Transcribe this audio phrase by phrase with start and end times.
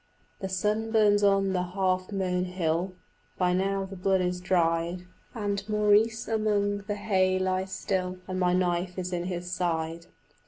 [0.39, 2.95] "The sun burns on the half mown hill,
[3.37, 8.53] By now the blood is dried; And Maurice amongst the hay lies still And my
[8.53, 10.07] knife is in his side."